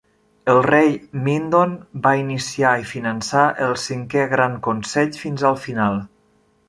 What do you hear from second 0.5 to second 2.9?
El rei Mindon va iniciar i